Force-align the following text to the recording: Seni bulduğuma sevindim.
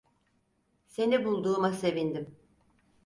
Seni 0.87 1.25
bulduğuma 1.25 1.73
sevindim. 1.73 2.35